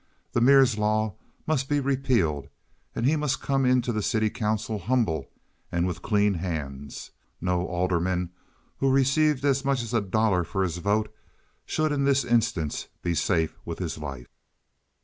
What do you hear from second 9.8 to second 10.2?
as a